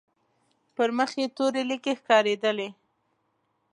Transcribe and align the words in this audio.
پر 0.75 0.89
مخ 0.97 1.11
يې 1.19 1.27
تورې 1.37 1.61
ليکې 1.69 1.93
ښکارېدلې. 1.99 2.69